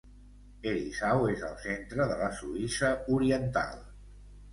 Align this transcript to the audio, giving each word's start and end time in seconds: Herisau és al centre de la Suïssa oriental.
Herisau 0.69 1.27
és 1.33 1.43
al 1.49 1.53
centre 1.65 2.07
de 2.11 2.17
la 2.21 2.31
Suïssa 2.39 2.89
oriental. 3.19 3.79